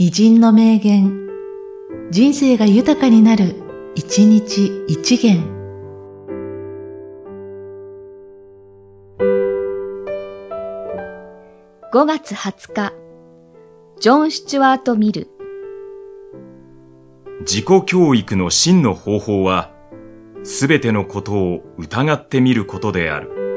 [0.00, 1.28] 偉人の名言、
[2.12, 3.56] 人生が豊かになる、
[3.96, 5.42] 一日一元。
[11.92, 12.92] 5月20日、
[13.98, 15.26] ジョン・スチュワート・ミル。
[17.40, 19.72] 自己教育の真の方法は、
[20.44, 23.47] すべてのことを疑ってみることである。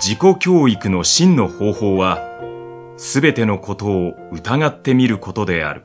[0.00, 2.18] 自己教育の真の方法は、
[2.96, 5.84] すべてのことを疑ってみることである。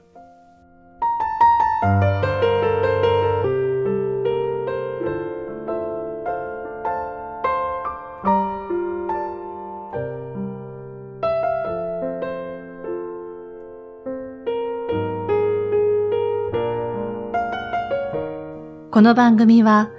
[18.92, 19.92] この番組は、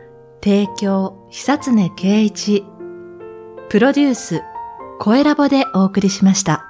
[0.42, 2.64] 提供、久常圭一、
[3.70, 4.42] プロデュース、
[4.98, 6.69] 声ラボでお送りしました。